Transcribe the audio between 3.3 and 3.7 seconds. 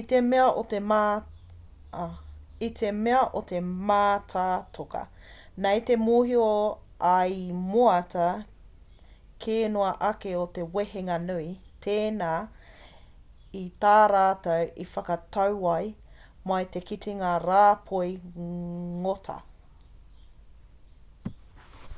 o te